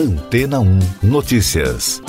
Antena 0.00 0.60
1 0.60 0.78
Notícias. 1.02 2.00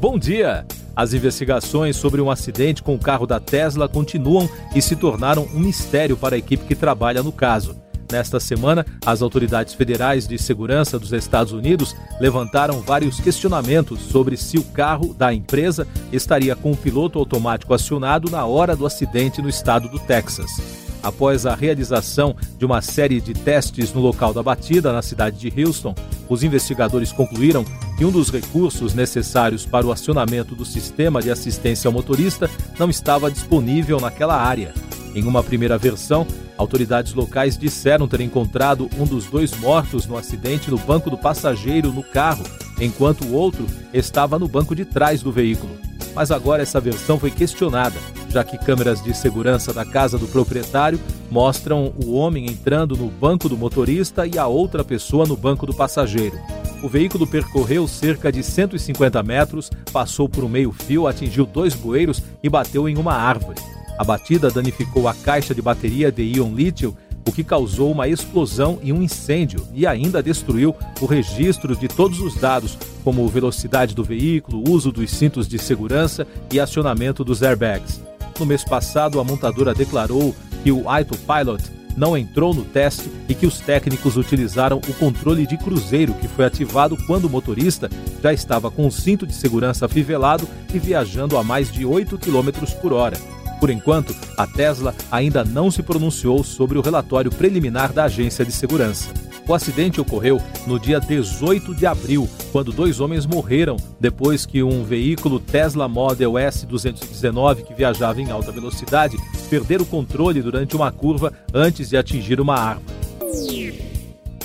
Bom 0.00 0.18
dia! 0.18 0.66
As 0.96 1.14
investigações 1.14 1.94
sobre 1.94 2.20
um 2.20 2.32
acidente 2.32 2.82
com 2.82 2.96
o 2.96 2.98
carro 2.98 3.28
da 3.28 3.38
Tesla 3.38 3.88
continuam 3.88 4.50
e 4.74 4.82
se 4.82 4.96
tornaram 4.96 5.44
um 5.54 5.60
mistério 5.60 6.16
para 6.16 6.34
a 6.34 6.38
equipe 6.38 6.64
que 6.64 6.74
trabalha 6.74 7.22
no 7.22 7.30
caso. 7.30 7.80
Nesta 8.10 8.40
semana, 8.40 8.84
as 9.06 9.22
autoridades 9.22 9.72
federais 9.74 10.26
de 10.26 10.36
segurança 10.36 10.98
dos 10.98 11.12
Estados 11.12 11.52
Unidos 11.52 11.94
levantaram 12.20 12.80
vários 12.80 13.20
questionamentos 13.20 14.00
sobre 14.00 14.36
se 14.36 14.58
o 14.58 14.64
carro 14.64 15.14
da 15.14 15.32
empresa 15.32 15.86
estaria 16.12 16.56
com 16.56 16.72
o 16.72 16.76
piloto 16.76 17.20
automático 17.20 17.72
acionado 17.72 18.28
na 18.32 18.44
hora 18.44 18.74
do 18.74 18.84
acidente 18.84 19.40
no 19.40 19.48
estado 19.48 19.88
do 19.88 20.00
Texas. 20.00 20.79
Após 21.02 21.46
a 21.46 21.54
realização 21.54 22.36
de 22.58 22.64
uma 22.64 22.82
série 22.82 23.20
de 23.20 23.32
testes 23.32 23.92
no 23.92 24.00
local 24.00 24.34
da 24.34 24.42
batida, 24.42 24.92
na 24.92 25.00
cidade 25.00 25.38
de 25.38 25.62
Houston, 25.62 25.94
os 26.28 26.42
investigadores 26.42 27.10
concluíram 27.10 27.64
que 27.96 28.04
um 28.04 28.10
dos 28.10 28.30
recursos 28.30 28.94
necessários 28.94 29.64
para 29.64 29.86
o 29.86 29.92
acionamento 29.92 30.54
do 30.54 30.64
sistema 30.64 31.22
de 31.22 31.30
assistência 31.30 31.88
ao 31.88 31.92
motorista 31.92 32.50
não 32.78 32.90
estava 32.90 33.30
disponível 33.30 33.98
naquela 33.98 34.36
área. 34.36 34.74
Em 35.14 35.24
uma 35.24 35.42
primeira 35.42 35.76
versão, 35.76 36.26
autoridades 36.56 37.14
locais 37.14 37.56
disseram 37.56 38.06
ter 38.06 38.20
encontrado 38.20 38.88
um 38.98 39.04
dos 39.04 39.24
dois 39.26 39.58
mortos 39.58 40.06
no 40.06 40.16
acidente 40.16 40.70
no 40.70 40.78
banco 40.78 41.10
do 41.10 41.18
passageiro 41.18 41.92
no 41.92 42.02
carro, 42.02 42.44
enquanto 42.80 43.24
o 43.24 43.32
outro 43.32 43.66
estava 43.92 44.38
no 44.38 44.46
banco 44.46 44.74
de 44.74 44.84
trás 44.84 45.22
do 45.22 45.32
veículo. 45.32 45.89
Mas 46.14 46.30
agora 46.30 46.62
essa 46.62 46.80
versão 46.80 47.18
foi 47.18 47.30
questionada 47.30 47.98
já 48.30 48.44
que 48.44 48.56
câmeras 48.56 49.02
de 49.02 49.14
segurança 49.14 49.74
da 49.74 49.84
casa 49.84 50.16
do 50.16 50.28
proprietário 50.28 51.00
mostram 51.30 51.92
o 52.02 52.12
homem 52.12 52.46
entrando 52.46 52.96
no 52.96 53.08
banco 53.08 53.48
do 53.48 53.56
motorista 53.56 54.26
e 54.26 54.38
a 54.38 54.46
outra 54.46 54.84
pessoa 54.84 55.26
no 55.26 55.36
banco 55.36 55.66
do 55.66 55.74
passageiro. 55.74 56.38
O 56.82 56.88
veículo 56.88 57.26
percorreu 57.26 57.86
cerca 57.86 58.32
de 58.32 58.42
150 58.42 59.22
metros, 59.22 59.68
passou 59.92 60.28
por 60.28 60.44
um 60.44 60.48
meio-fio, 60.48 61.06
atingiu 61.06 61.44
dois 61.44 61.74
bueiros 61.74 62.22
e 62.42 62.48
bateu 62.48 62.88
em 62.88 62.96
uma 62.96 63.14
árvore. 63.14 63.60
A 63.98 64.04
batida 64.04 64.50
danificou 64.50 65.08
a 65.08 65.14
caixa 65.14 65.54
de 65.54 65.60
bateria 65.60 66.10
de 66.10 66.22
íon 66.22 66.54
lítio, 66.54 66.96
o 67.30 67.32
que 67.32 67.44
causou 67.44 67.92
uma 67.92 68.08
explosão 68.08 68.78
e 68.82 68.92
um 68.92 69.00
incêndio, 69.00 69.66
e 69.72 69.86
ainda 69.86 70.22
destruiu 70.22 70.74
o 71.00 71.06
registro 71.06 71.76
de 71.76 71.86
todos 71.86 72.18
os 72.20 72.34
dados, 72.34 72.76
como 73.04 73.26
velocidade 73.28 73.94
do 73.94 74.02
veículo, 74.02 74.68
uso 74.68 74.90
dos 74.90 75.10
cintos 75.10 75.46
de 75.46 75.58
segurança 75.58 76.26
e 76.52 76.58
acionamento 76.58 77.24
dos 77.24 77.42
airbags. 77.42 78.02
No 78.38 78.44
mês 78.44 78.64
passado, 78.64 79.20
a 79.20 79.24
montadora 79.24 79.72
declarou 79.72 80.34
que 80.64 80.72
o 80.72 80.88
Autopilot 80.88 81.62
não 81.96 82.16
entrou 82.16 82.52
no 82.52 82.64
teste 82.64 83.08
e 83.28 83.34
que 83.34 83.46
os 83.46 83.60
técnicos 83.60 84.16
utilizaram 84.16 84.78
o 84.78 84.94
controle 84.94 85.46
de 85.46 85.56
cruzeiro 85.56 86.14
que 86.14 86.28
foi 86.28 86.44
ativado 86.44 86.96
quando 87.06 87.26
o 87.26 87.30
motorista 87.30 87.88
já 88.22 88.32
estava 88.32 88.70
com 88.70 88.86
o 88.86 88.92
cinto 88.92 89.26
de 89.26 89.34
segurança 89.34 89.86
afivelado 89.86 90.48
e 90.72 90.78
viajando 90.78 91.36
a 91.36 91.44
mais 91.44 91.70
de 91.70 91.84
8 91.84 92.18
km 92.18 92.50
por 92.80 92.92
hora. 92.92 93.16
Por 93.60 93.68
enquanto, 93.68 94.16
a 94.38 94.46
Tesla 94.46 94.94
ainda 95.12 95.44
não 95.44 95.70
se 95.70 95.82
pronunciou 95.82 96.42
sobre 96.42 96.78
o 96.78 96.80
relatório 96.80 97.30
preliminar 97.30 97.92
da 97.92 98.04
agência 98.04 98.42
de 98.42 98.50
segurança. 98.50 99.10
O 99.46 99.54
acidente 99.54 100.00
ocorreu 100.00 100.40
no 100.66 100.78
dia 100.78 100.98
18 100.98 101.74
de 101.74 101.84
abril, 101.84 102.28
quando 102.52 102.72
dois 102.72 103.00
homens 103.00 103.26
morreram 103.26 103.76
depois 103.98 104.46
que 104.46 104.62
um 104.62 104.84
veículo 104.84 105.40
Tesla 105.40 105.88
Model 105.88 106.38
S 106.38 106.64
219 106.64 107.64
que 107.64 107.74
viajava 107.74 108.22
em 108.22 108.30
alta 108.30 108.52
velocidade 108.52 109.18
perder 109.50 109.82
o 109.82 109.86
controle 109.86 110.40
durante 110.40 110.76
uma 110.76 110.90
curva 110.92 111.32
antes 111.52 111.90
de 111.90 111.96
atingir 111.96 112.40
uma 112.40 112.54
árvore. 112.54 112.94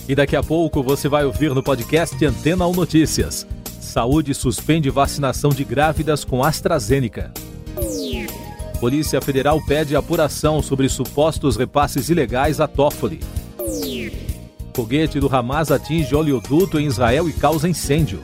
E 0.10 0.16
daqui 0.16 0.36
a 0.36 0.44
pouco 0.44 0.84
você 0.84 1.08
vai 1.08 1.24
ouvir 1.24 1.54
no 1.54 1.64
podcast 1.64 2.24
Antena 2.26 2.68
1 2.68 2.74
Notícias. 2.74 3.48
Saúde 3.80 4.34
suspende 4.34 4.90
vacinação 4.90 5.52
de 5.52 5.64
grávidas 5.64 6.26
com 6.26 6.44
AstraZeneca. 6.44 7.32
Polícia 8.86 9.20
Federal 9.20 9.60
pede 9.66 9.96
apuração 9.96 10.62
sobre 10.62 10.88
supostos 10.88 11.56
repasses 11.56 12.08
ilegais 12.10 12.60
a 12.60 12.68
Toffoli. 12.68 13.20
Foguete 14.76 15.20
do 15.20 15.28
Hamas 15.28 15.72
atinge 15.72 16.14
oleoduto 16.14 16.80
em 16.80 16.86
Israel 16.86 17.28
e 17.28 17.34
causa 17.34 17.68
incêndio. 17.68 18.22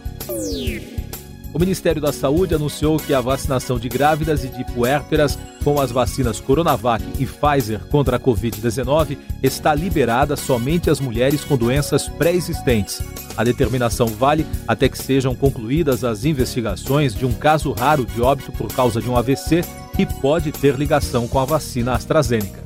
O 1.52 1.58
Ministério 1.58 2.00
da 2.00 2.14
Saúde 2.14 2.54
anunciou 2.54 2.98
que 2.98 3.12
a 3.12 3.20
vacinação 3.20 3.80
de 3.80 3.90
grávidas 3.90 4.44
e 4.44 4.50
de 4.50 4.64
puérperas 4.66 5.36
com 5.64 5.80
as 5.80 5.92
vacinas 5.92 6.40
Coronavac 6.40 7.04
e 7.20 7.26
Pfizer 7.26 7.80
contra 7.90 8.18
a 8.18 8.20
Covid-19 8.20 9.18
está 9.42 9.74
liberada 9.74 10.36
somente 10.36 10.90
às 10.90 11.00
mulheres 11.00 11.44
com 11.44 11.58
doenças 11.58 12.08
pré-existentes. 12.08 13.02
A 13.38 13.44
determinação 13.44 14.08
vale 14.08 14.46
até 14.68 14.90
que 14.90 14.98
sejam 14.98 15.36
concluídas 15.36 16.04
as 16.04 16.26
investigações 16.26 17.14
de 17.14 17.26
um 17.26 17.34
caso 17.34 17.72
raro 17.72 18.06
de 18.06 18.22
óbito 18.22 18.52
por 18.52 18.72
causa 18.74 19.02
de 19.02 19.10
um 19.10 19.18
AVC 19.18 19.62
que 19.96 20.06
pode 20.06 20.52
ter 20.52 20.76
ligação 20.76 21.28
com 21.28 21.40
a 21.40 21.46
vacina 21.46 21.94
AstraZeneca. 21.94 22.61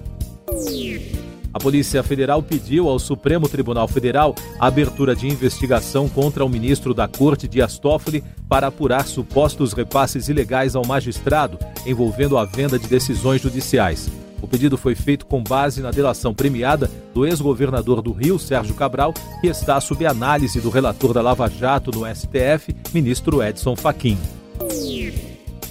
A 1.56 1.58
Polícia 1.58 2.04
Federal 2.04 2.44
pediu 2.44 2.90
ao 2.90 3.00
Supremo 3.00 3.48
Tribunal 3.48 3.88
Federal 3.88 4.36
a 4.60 4.68
abertura 4.68 5.16
de 5.16 5.26
investigação 5.26 6.10
contra 6.10 6.44
o 6.44 6.50
ministro 6.50 6.94
da 6.94 7.08
Corte, 7.08 7.48
Dias 7.48 7.80
Toffoli, 7.80 8.22
para 8.50 8.68
apurar 8.68 9.06
supostos 9.06 9.72
repasses 9.72 10.28
ilegais 10.28 10.76
ao 10.76 10.86
magistrado 10.86 11.58
envolvendo 11.86 12.38
a 12.38 12.44
venda 12.44 12.78
de 12.78 12.90
decisões 12.90 13.42
judiciais. 13.42 14.10
O 14.42 14.48
pedido 14.50 14.78
foi 14.78 14.96
feito 14.96 15.26
com 15.26 15.42
base 15.42 15.82
na 15.82 15.92
delação 15.92 16.34
premiada 16.34 16.92
do 17.14 17.26
ex-governador 17.26 18.02
do 18.02 18.12
Rio, 18.12 18.38
Sérgio 18.38 18.76
Cabral, 18.76 19.14
que 19.40 19.48
está 19.48 19.80
sob 19.80 20.06
análise 20.06 20.60
do 20.60 20.70
relator 20.70 21.14
da 21.14 21.22
Lava 21.22 21.50
Jato 21.50 21.90
no 21.90 22.06
STF, 22.06 22.76
ministro 22.94 23.42
Edson 23.42 23.78
Fachin. 23.78 24.18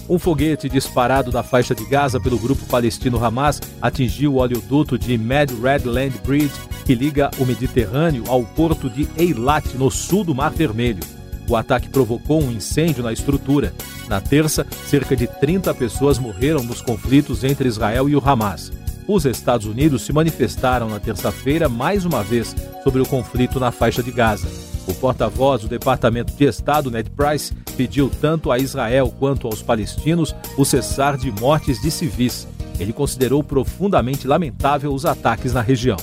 Um 0.07 0.19
foguete 0.19 0.69
disparado 0.69 1.31
da 1.31 1.41
faixa 1.41 1.73
de 1.73 1.83
Gaza 1.83 2.19
pelo 2.19 2.37
grupo 2.37 2.63
palestino 2.67 3.23
Hamas 3.23 3.59
atingiu 3.81 4.33
o 4.33 4.37
oleoduto 4.37 4.99
de 4.99 5.17
Mad 5.17 5.49
Red 5.61 5.89
Land 5.89 6.19
Bridge, 6.23 6.53
que 6.85 6.93
liga 6.93 7.31
o 7.39 7.45
Mediterrâneo 7.45 8.23
ao 8.27 8.43
porto 8.43 8.87
de 8.87 9.07
Eilat, 9.17 9.75
no 9.75 9.89
sul 9.89 10.23
do 10.23 10.35
Mar 10.35 10.51
Vermelho. 10.51 11.03
O 11.49 11.55
ataque 11.55 11.89
provocou 11.89 12.41
um 12.41 12.51
incêndio 12.51 13.03
na 13.03 13.11
estrutura. 13.11 13.73
Na 14.07 14.21
terça, 14.21 14.65
cerca 14.87 15.15
de 15.15 15.25
30 15.25 15.73
pessoas 15.73 16.19
morreram 16.19 16.63
nos 16.63 16.81
conflitos 16.81 17.43
entre 17.43 17.67
Israel 17.67 18.07
e 18.07 18.15
o 18.15 18.21
Hamas. 18.23 18.71
Os 19.07 19.25
Estados 19.25 19.65
Unidos 19.65 20.03
se 20.03 20.13
manifestaram 20.13 20.87
na 20.87 20.99
terça-feira 20.99 21.67
mais 21.67 22.05
uma 22.05 22.23
vez 22.23 22.55
sobre 22.83 23.01
o 23.01 23.05
conflito 23.05 23.59
na 23.59 23.71
faixa 23.71 24.03
de 24.03 24.11
Gaza. 24.11 24.64
O 24.87 24.93
porta-voz 24.93 25.61
do 25.61 25.67
Departamento 25.67 26.33
de 26.33 26.45
Estado, 26.45 26.91
Ned 26.91 27.09
Price, 27.09 27.53
pediu 27.75 28.09
tanto 28.21 28.51
a 28.51 28.59
Israel 28.59 29.13
quanto 29.17 29.47
aos 29.47 29.61
palestinos 29.61 30.35
o 30.57 30.63
cessar 30.63 31.17
de 31.17 31.31
mortes 31.31 31.81
de 31.81 31.89
civis. 31.89 32.47
Ele 32.79 32.93
considerou 32.93 33.43
profundamente 33.43 34.27
lamentável 34.27 34.93
os 34.93 35.05
ataques 35.05 35.53
na 35.53 35.61
região. 35.61 35.97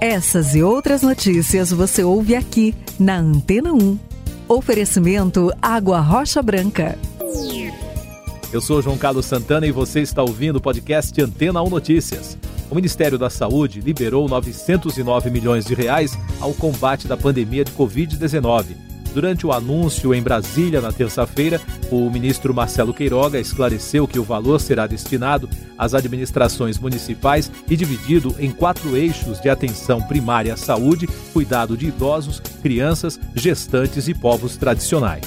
Essas 0.00 0.54
e 0.54 0.62
outras 0.62 1.02
notícias 1.02 1.70
você 1.70 2.02
ouve 2.02 2.34
aqui 2.34 2.74
na 2.98 3.18
Antena 3.18 3.72
1. 3.72 3.98
Oferecimento 4.48 5.52
Água 5.60 6.00
Rocha 6.00 6.42
Branca. 6.42 6.98
Eu 8.52 8.60
sou 8.60 8.82
João 8.82 8.98
Carlos 8.98 9.26
Santana 9.26 9.66
e 9.66 9.70
você 9.70 10.00
está 10.00 10.22
ouvindo 10.22 10.56
o 10.56 10.60
podcast 10.60 11.20
Antena 11.22 11.62
1 11.62 11.70
Notícias 11.70 12.38
o 12.72 12.74
Ministério 12.74 13.18
da 13.18 13.28
Saúde 13.28 13.82
liberou 13.82 14.26
909 14.26 15.28
milhões 15.28 15.66
de 15.66 15.74
reais 15.74 16.18
ao 16.40 16.54
combate 16.54 17.06
da 17.06 17.18
pandemia 17.18 17.66
de 17.66 17.72
Covid-19. 17.72 18.68
Durante 19.12 19.46
o 19.46 19.52
anúncio 19.52 20.14
em 20.14 20.22
Brasília 20.22 20.80
na 20.80 20.90
terça-feira, 20.90 21.60
o 21.90 22.08
ministro 22.08 22.54
Marcelo 22.54 22.94
Queiroga 22.94 23.38
esclareceu 23.38 24.08
que 24.08 24.18
o 24.18 24.24
valor 24.24 24.58
será 24.58 24.86
destinado 24.86 25.50
às 25.76 25.92
administrações 25.92 26.78
municipais 26.78 27.52
e 27.68 27.76
dividido 27.76 28.34
em 28.38 28.50
quatro 28.50 28.96
eixos 28.96 29.38
de 29.38 29.50
atenção 29.50 30.00
primária 30.00 30.54
à 30.54 30.56
saúde, 30.56 31.06
cuidado 31.34 31.76
de 31.76 31.88
idosos, 31.88 32.40
crianças, 32.62 33.20
gestantes 33.34 34.08
e 34.08 34.14
povos 34.14 34.56
tradicionais. 34.56 35.26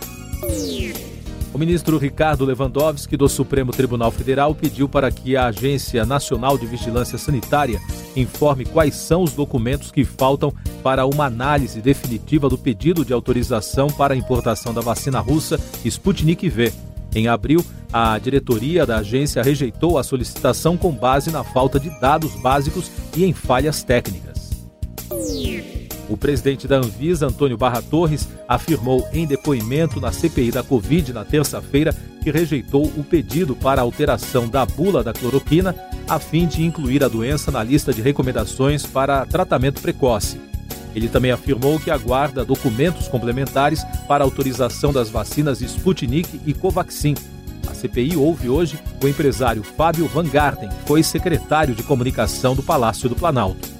O 1.56 1.58
ministro 1.58 1.96
Ricardo 1.96 2.44
Lewandowski, 2.44 3.16
do 3.16 3.26
Supremo 3.30 3.72
Tribunal 3.72 4.10
Federal, 4.10 4.54
pediu 4.54 4.86
para 4.86 5.10
que 5.10 5.38
a 5.38 5.46
Agência 5.46 6.04
Nacional 6.04 6.58
de 6.58 6.66
Vigilância 6.66 7.16
Sanitária 7.16 7.80
informe 8.14 8.66
quais 8.66 8.94
são 8.94 9.22
os 9.22 9.32
documentos 9.32 9.90
que 9.90 10.04
faltam 10.04 10.52
para 10.82 11.06
uma 11.06 11.24
análise 11.24 11.80
definitiva 11.80 12.50
do 12.50 12.58
pedido 12.58 13.06
de 13.06 13.14
autorização 13.14 13.86
para 13.86 14.12
a 14.12 14.16
importação 14.18 14.74
da 14.74 14.82
vacina 14.82 15.18
russa 15.18 15.58
Sputnik 15.82 16.46
V. 16.46 16.74
Em 17.14 17.26
abril, 17.26 17.64
a 17.90 18.18
diretoria 18.18 18.84
da 18.84 18.98
agência 18.98 19.42
rejeitou 19.42 19.96
a 19.96 20.04
solicitação 20.04 20.76
com 20.76 20.92
base 20.92 21.30
na 21.30 21.42
falta 21.42 21.80
de 21.80 21.88
dados 21.98 22.34
básicos 22.42 22.90
e 23.16 23.24
em 23.24 23.32
falhas 23.32 23.82
técnicas. 23.82 24.25
O 26.08 26.16
presidente 26.16 26.68
da 26.68 26.76
Anvisa, 26.76 27.26
Antônio 27.26 27.56
Barra 27.56 27.82
Torres, 27.82 28.28
afirmou 28.48 29.06
em 29.12 29.26
depoimento 29.26 30.00
na 30.00 30.12
CPI 30.12 30.52
da 30.52 30.62
Covid 30.62 31.12
na 31.12 31.24
terça-feira 31.24 31.94
que 32.22 32.30
rejeitou 32.30 32.86
o 32.96 33.02
pedido 33.02 33.56
para 33.56 33.82
alteração 33.82 34.48
da 34.48 34.64
bula 34.64 35.02
da 35.02 35.12
cloroquina 35.12 35.74
a 36.08 36.18
fim 36.20 36.46
de 36.46 36.64
incluir 36.64 37.02
a 37.02 37.08
doença 37.08 37.50
na 37.50 37.62
lista 37.62 37.92
de 37.92 38.00
recomendações 38.00 38.86
para 38.86 39.26
tratamento 39.26 39.80
precoce. 39.80 40.40
Ele 40.94 41.08
também 41.08 41.32
afirmou 41.32 41.78
que 41.78 41.90
aguarda 41.90 42.44
documentos 42.44 43.08
complementares 43.08 43.84
para 44.06 44.24
autorização 44.24 44.92
das 44.92 45.10
vacinas 45.10 45.60
Sputnik 45.60 46.40
e 46.46 46.54
Covaxin. 46.54 47.14
A 47.68 47.74
CPI 47.74 48.16
ouve 48.16 48.48
hoje 48.48 48.78
o 49.02 49.08
empresário 49.08 49.62
Fábio 49.62 50.06
Van 50.06 50.24
Garten, 50.24 50.68
que 50.68 50.86
foi 50.86 51.02
secretário 51.02 51.74
de 51.74 51.82
comunicação 51.82 52.54
do 52.54 52.62
Palácio 52.62 53.08
do 53.08 53.16
Planalto 53.16 53.76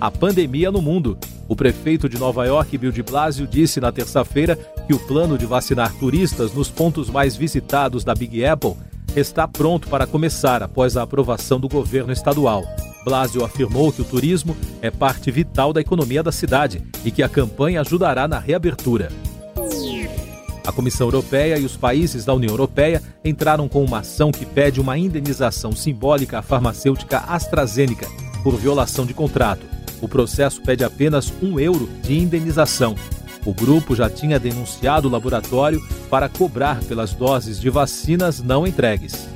a 0.00 0.10
pandemia 0.10 0.70
no 0.70 0.80
mundo. 0.80 1.18
O 1.48 1.56
prefeito 1.56 2.08
de 2.08 2.18
Nova 2.18 2.44
York, 2.46 2.76
Bill 2.76 2.92
de 2.92 3.02
Blasio, 3.02 3.46
disse 3.46 3.80
na 3.80 3.90
terça-feira 3.90 4.56
que 4.86 4.94
o 4.94 4.98
plano 4.98 5.38
de 5.38 5.46
vacinar 5.46 5.92
turistas 5.94 6.52
nos 6.52 6.70
pontos 6.70 7.10
mais 7.10 7.36
visitados 7.36 8.04
da 8.04 8.14
Big 8.14 8.44
Apple 8.44 8.74
está 9.16 9.48
pronto 9.48 9.88
para 9.88 10.06
começar 10.06 10.62
após 10.62 10.96
a 10.96 11.02
aprovação 11.02 11.58
do 11.58 11.68
governo 11.68 12.12
estadual. 12.12 12.64
Blasio 13.04 13.44
afirmou 13.44 13.90
que 13.90 14.02
o 14.02 14.04
turismo 14.04 14.56
é 14.82 14.90
parte 14.90 15.30
vital 15.30 15.72
da 15.72 15.80
economia 15.80 16.22
da 16.22 16.30
cidade 16.30 16.82
e 17.04 17.10
que 17.10 17.22
a 17.22 17.28
campanha 17.28 17.80
ajudará 17.80 18.28
na 18.28 18.38
reabertura. 18.38 19.08
A 20.66 20.72
Comissão 20.72 21.06
Europeia 21.06 21.56
e 21.56 21.64
os 21.64 21.78
países 21.78 22.26
da 22.26 22.34
União 22.34 22.50
Europeia 22.50 23.02
entraram 23.24 23.66
com 23.66 23.82
uma 23.82 24.00
ação 24.00 24.30
que 24.30 24.44
pede 24.44 24.78
uma 24.80 24.98
indenização 24.98 25.72
simbólica 25.72 26.40
à 26.40 26.42
farmacêutica 26.42 27.20
AstraZeneca 27.20 28.06
por 28.42 28.54
violação 28.56 29.06
de 29.06 29.14
contrato. 29.14 29.77
O 30.00 30.08
processo 30.08 30.60
pede 30.62 30.84
apenas 30.84 31.32
um 31.42 31.58
euro 31.58 31.88
de 32.02 32.18
indenização. 32.18 32.94
O 33.44 33.52
grupo 33.52 33.94
já 33.94 34.10
tinha 34.10 34.38
denunciado 34.38 35.08
o 35.08 35.10
laboratório 35.10 35.80
para 36.10 36.28
cobrar 36.28 36.80
pelas 36.84 37.14
doses 37.14 37.60
de 37.60 37.70
vacinas 37.70 38.42
não 38.42 38.66
entregues. 38.66 39.28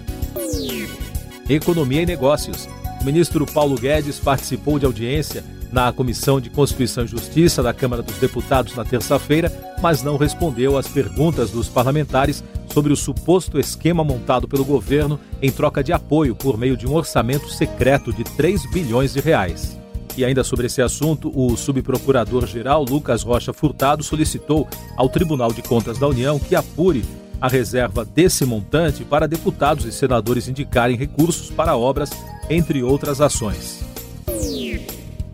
Economia 1.49 2.03
e 2.03 2.07
Negócios. 2.07 2.69
O 3.01 3.05
ministro 3.05 3.45
Paulo 3.47 3.77
Guedes 3.77 4.21
participou 4.21 4.79
de 4.79 4.87
audiência 4.87 5.45
na 5.73 5.91
Comissão 5.93 6.41
de 6.41 6.51
Constituição 6.51 7.05
e 7.05 7.09
Justiça 7.09 7.63
da 7.63 7.73
Câmara 7.73 8.03
dos 8.03 8.17
Deputados 8.19 8.77
na 8.77 8.85
terça-feira, 8.85 9.51
mas 9.81 10.03
não 10.03 10.17
respondeu 10.17 10.77
às 10.77 10.87
perguntas 10.87 11.51
dos 11.51 11.69
parlamentares 11.69 12.45
sobre 12.73 12.93
o 12.93 12.97
suposto 12.97 13.59
esquema 13.59 14.05
montado 14.05 14.47
pelo 14.47 14.65
governo 14.65 15.19
em 15.41 15.51
troca 15.51 15.83
de 15.83 15.93
apoio 15.93 16.35
por 16.35 16.59
meio 16.59 16.77
de 16.77 16.87
um 16.87 16.95
orçamento 16.95 17.49
secreto 17.49 18.13
de 18.13 18.23
3 18.23 18.71
bilhões 18.71 19.15
de 19.15 19.21
reais. 19.21 19.82
E 20.17 20.25
ainda 20.25 20.45
sobre 20.45 20.67
esse 20.67 20.83
assunto, 20.83 21.33
o 21.35 21.57
subprocurador-geral 21.57 22.85
Lucas 22.85 23.23
Rocha 23.23 23.53
Furtado 23.53 24.03
solicitou 24.03 24.69
ao 24.97 25.09
Tribunal 25.09 25.53
de 25.53 25.63
Contas 25.63 25.99
da 25.99 26.07
União 26.07 26.39
que 26.39 26.55
apure 26.55 27.05
a 27.41 27.49
reserva 27.49 28.05
desse 28.05 28.45
montante 28.45 29.05
para 29.05 29.27
deputados 29.27 29.85
e 29.85 29.93
senadores 29.93 30.47
indicarem 30.47 30.97
recursos 30.97 31.51
para 31.51 31.77
obras, 31.77 32.11
entre 32.49 32.83
outras 32.83 33.21
ações. 33.21 33.81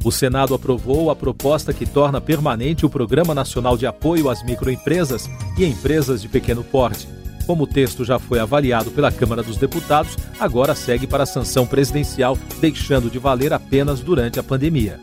O 0.04 0.12
Senado 0.12 0.54
aprovou 0.54 1.10
a 1.10 1.16
proposta 1.16 1.74
que 1.74 1.84
torna 1.84 2.20
permanente 2.20 2.86
o 2.86 2.88
Programa 2.88 3.34
Nacional 3.34 3.76
de 3.76 3.86
Apoio 3.86 4.30
às 4.30 4.42
Microempresas 4.42 5.28
e 5.58 5.66
Empresas 5.66 6.22
de 6.22 6.28
Pequeno 6.28 6.62
Porte. 6.62 7.17
Como 7.48 7.64
o 7.64 7.66
texto 7.66 8.04
já 8.04 8.18
foi 8.18 8.38
avaliado 8.38 8.90
pela 8.90 9.10
Câmara 9.10 9.42
dos 9.42 9.56
Deputados, 9.56 10.18
agora 10.38 10.74
segue 10.74 11.06
para 11.06 11.22
a 11.22 11.26
sanção 11.26 11.66
presidencial, 11.66 12.36
deixando 12.60 13.10
de 13.10 13.18
valer 13.18 13.54
apenas 13.54 14.00
durante 14.00 14.38
a 14.38 14.42
pandemia. 14.42 15.00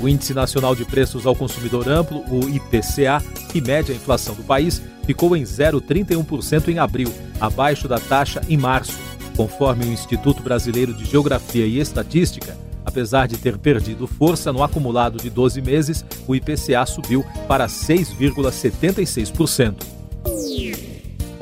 O 0.00 0.08
Índice 0.08 0.32
Nacional 0.32 0.76
de 0.76 0.84
Preços 0.84 1.26
ao 1.26 1.34
Consumidor 1.34 1.88
Amplo, 1.88 2.22
o 2.30 2.48
IPCA, 2.48 3.20
que 3.50 3.60
mede 3.60 3.90
a 3.90 3.94
inflação 3.96 4.36
do 4.36 4.44
país, 4.44 4.80
ficou 5.04 5.36
em 5.36 5.42
0,31% 5.42 6.68
em 6.68 6.78
abril, 6.78 7.12
abaixo 7.40 7.88
da 7.88 7.98
taxa 7.98 8.40
em 8.48 8.56
março. 8.56 8.96
Conforme 9.36 9.86
o 9.86 9.92
Instituto 9.92 10.44
Brasileiro 10.44 10.94
de 10.94 11.04
Geografia 11.04 11.66
e 11.66 11.80
Estatística, 11.80 12.56
apesar 12.84 13.26
de 13.26 13.36
ter 13.36 13.58
perdido 13.58 14.06
força 14.06 14.52
no 14.52 14.62
acumulado 14.62 15.20
de 15.20 15.28
12 15.28 15.60
meses, 15.60 16.04
o 16.24 16.36
IPCA 16.36 16.86
subiu 16.86 17.26
para 17.48 17.66
6,76%. 17.66 20.03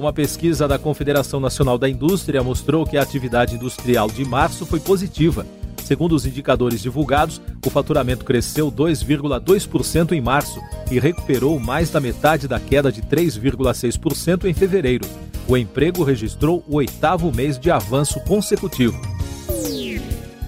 Uma 0.03 0.13
pesquisa 0.13 0.67
da 0.67 0.81
Confederação 0.81 1.39
Nacional 1.39 1.79
da 1.79 1.89
Indústria 1.89 2.43
mostrou 2.43 2.85
que 2.85 2.97
a 2.97 3.03
atividade 3.03 3.55
industrial 3.55 4.09
de 4.09 4.25
março 4.25 4.67
foi 4.67 4.81
positiva. 4.81 5.47
Segundo 5.85 6.17
os 6.17 6.27
indicadores 6.27 6.83
divulgados, 6.83 7.41
o 7.65 7.71
faturamento 7.71 8.25
cresceu 8.25 8.69
2,2% 8.69 10.11
em 10.11 10.21
março 10.21 10.61
e 10.91 10.99
recuperou 10.99 11.57
mais 11.61 11.89
da 11.89 12.01
metade 12.01 12.49
da 12.49 12.59
queda 12.59 12.91
de 12.91 13.01
3,6% 13.01 14.47
em 14.47 14.53
fevereiro. 14.53 15.07
O 15.47 15.57
emprego 15.57 16.03
registrou 16.03 16.65
o 16.67 16.79
oitavo 16.79 17.31
mês 17.33 17.57
de 17.57 17.71
avanço 17.71 18.19
consecutivo. 18.23 19.01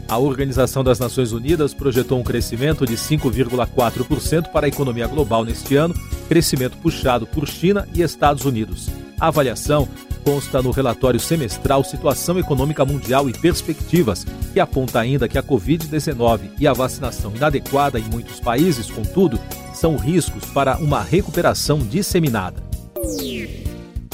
A 0.08 0.18
Organização 0.18 0.82
das 0.82 0.98
Nações 0.98 1.30
Unidas 1.30 1.72
projetou 1.72 2.18
um 2.18 2.24
crescimento 2.24 2.84
de 2.84 2.96
5,4% 2.96 4.48
para 4.48 4.66
a 4.66 4.68
economia 4.68 5.06
global 5.06 5.44
neste 5.44 5.76
ano, 5.76 5.94
crescimento 6.28 6.76
puxado 6.78 7.24
por 7.24 7.46
China 7.46 7.88
e 7.94 8.02
Estados 8.02 8.44
Unidos. 8.44 9.03
A 9.18 9.28
avaliação 9.28 9.88
consta 10.24 10.62
no 10.62 10.70
relatório 10.70 11.20
semestral 11.20 11.84
Situação 11.84 12.38
Econômica 12.38 12.84
Mundial 12.84 13.28
e 13.28 13.32
Perspectivas, 13.32 14.26
que 14.52 14.58
aponta 14.58 14.98
ainda 14.98 15.28
que 15.28 15.38
a 15.38 15.42
Covid-19 15.42 16.50
e 16.58 16.66
a 16.66 16.72
vacinação 16.72 17.32
inadequada 17.34 17.98
em 17.98 18.04
muitos 18.04 18.40
países, 18.40 18.90
contudo, 18.90 19.38
são 19.74 19.96
riscos 19.96 20.44
para 20.46 20.78
uma 20.78 21.02
recuperação 21.02 21.78
disseminada. 21.78 22.62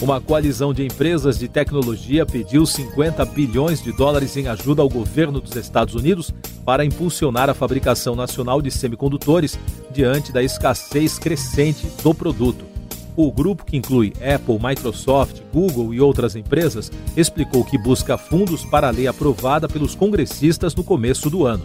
Uma 0.03 0.19
coalizão 0.21 0.73
de 0.73 0.85
empresas 0.85 1.39
de 1.39 1.47
tecnologia 1.47 2.25
pediu 2.25 2.65
50 2.65 3.23
bilhões 3.27 3.83
de 3.83 3.93
dólares 3.93 4.35
em 4.37 4.49
ajuda 4.49 4.81
ao 4.81 4.89
governo 4.89 5.41
dos 5.41 5.55
Estados 5.55 5.95
Unidos 5.95 6.33
para 6.65 6.85
impulsionar 6.85 7.51
a 7.51 7.55
fabricação 7.55 8.17
nacional 8.17 8.63
de 8.63 8.71
semicondutores 8.71 9.59
diante 9.93 10.33
da 10.33 10.43
escassez 10.43 11.19
crescente 11.19 11.87
do 12.03 12.15
produto. 12.15 12.70
O 13.17 13.31
grupo, 13.31 13.65
que 13.65 13.77
inclui 13.77 14.13
Apple, 14.17 14.59
Microsoft, 14.63 15.41
Google 15.53 15.93
e 15.93 16.01
outras 16.01 16.37
empresas, 16.37 16.91
explicou 17.17 17.65
que 17.65 17.77
busca 17.77 18.17
fundos 18.17 18.65
para 18.65 18.89
a 18.89 18.91
lei 18.91 19.07
aprovada 19.07 19.69
pelos 19.69 19.95
congressistas 19.95 20.75
no 20.75 20.85
começo 20.85 21.29
do 21.29 21.45
ano. 21.45 21.65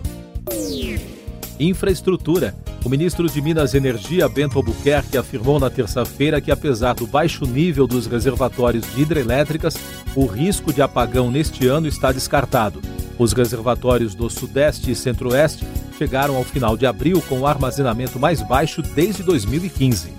Infraestrutura. 1.59 2.55
O 2.83 2.89
ministro 2.89 3.27
de 3.27 3.41
Minas 3.41 3.73
e 3.73 3.77
Energia, 3.77 4.29
Bento 4.29 4.59
Albuquerque, 4.59 5.17
afirmou 5.17 5.59
na 5.59 5.69
terça-feira 5.69 6.39
que, 6.39 6.51
apesar 6.51 6.93
do 6.93 7.07
baixo 7.07 7.45
nível 7.45 7.87
dos 7.87 8.05
reservatórios 8.05 8.85
de 8.93 9.01
hidrelétricas, 9.01 9.75
o 10.15 10.25
risco 10.25 10.71
de 10.71 10.81
apagão 10.81 11.31
neste 11.31 11.65
ano 11.67 11.87
está 11.87 12.11
descartado. 12.11 12.81
Os 13.17 13.33
reservatórios 13.33 14.13
do 14.13 14.29
Sudeste 14.29 14.91
e 14.91 14.95
Centro-Oeste 14.95 15.65
chegaram 15.97 16.35
ao 16.35 16.43
final 16.43 16.75
de 16.75 16.85
abril 16.85 17.23
com 17.27 17.39
o 17.39 17.47
armazenamento 17.47 18.19
mais 18.19 18.41
baixo 18.41 18.81
desde 18.81 19.23
2015. 19.23 20.09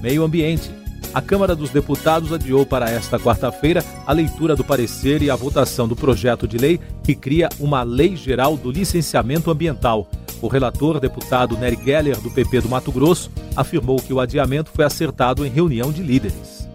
Meio 0.00 0.22
Ambiente. 0.22 0.70
A 1.12 1.22
Câmara 1.22 1.56
dos 1.56 1.70
Deputados 1.70 2.32
adiou 2.32 2.66
para 2.66 2.90
esta 2.90 3.18
quarta-feira 3.18 3.84
a 4.06 4.12
leitura 4.12 4.54
do 4.54 4.62
parecer 4.62 5.22
e 5.22 5.30
a 5.30 5.36
votação 5.36 5.88
do 5.88 5.96
projeto 5.96 6.46
de 6.46 6.58
lei 6.58 6.78
que 7.02 7.14
cria 7.14 7.48
uma 7.58 7.82
Lei 7.82 8.14
Geral 8.14 8.56
do 8.56 8.70
Licenciamento 8.70 9.50
Ambiental. 9.50 10.08
O 10.40 10.46
relator, 10.46 11.00
deputado 11.00 11.56
Nery 11.56 11.78
Geller, 11.82 12.20
do 12.20 12.30
PP 12.30 12.60
do 12.60 12.68
Mato 12.68 12.92
Grosso, 12.92 13.30
afirmou 13.56 14.00
que 14.00 14.12
o 14.12 14.20
adiamento 14.20 14.70
foi 14.72 14.84
acertado 14.84 15.44
em 15.44 15.50
reunião 15.50 15.90
de 15.90 16.02
líderes. 16.02 16.68